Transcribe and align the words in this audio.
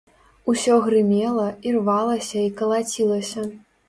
Усё 0.51 0.77
грымела, 0.85 1.45
ірвалася 1.71 2.39
і 2.47 2.47
калацілася. 2.63 3.45